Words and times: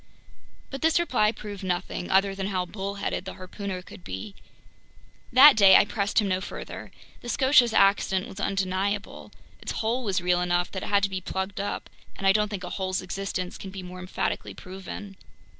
But 0.71 0.81
this 0.81 0.99
reply 0.99 1.31
proved 1.31 1.63
nothing, 1.63 2.09
other 2.09 2.33
than 2.33 2.47
how 2.47 2.65
bullheaded 2.65 3.23
the 3.23 3.35
harpooner 3.35 3.83
could 3.83 4.03
be. 4.03 4.33
That 5.31 5.55
day 5.55 5.75
I 5.75 5.85
pressed 5.85 6.17
him 6.19 6.27
no 6.27 6.41
further. 6.41 6.89
The 7.21 7.29
Scotia's 7.29 7.71
accident 7.71 8.27
was 8.27 8.39
undeniable. 8.39 9.31
Its 9.61 9.73
hole 9.73 10.03
was 10.03 10.19
real 10.19 10.41
enough 10.41 10.71
that 10.71 10.81
it 10.81 10.89
had 10.89 11.03
to 11.03 11.09
be 11.11 11.21
plugged 11.21 11.59
up, 11.59 11.87
and 12.15 12.25
I 12.25 12.31
don't 12.31 12.49
think 12.49 12.63
a 12.63 12.69
hole's 12.71 13.03
existence 13.03 13.59
can 13.59 13.69
be 13.69 13.83
more 13.83 13.99
emphatically 13.99 14.55
proven. 14.55 15.17